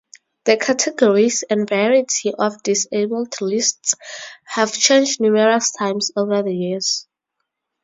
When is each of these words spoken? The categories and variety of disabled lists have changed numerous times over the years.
The 0.45 0.57
categories 0.57 1.43
and 1.47 1.69
variety 1.69 2.33
of 2.33 2.63
disabled 2.63 3.39
lists 3.39 3.93
have 4.45 4.73
changed 4.73 5.21
numerous 5.21 5.69
times 5.73 6.11
over 6.17 6.41
the 6.41 6.51
years. 6.55 7.05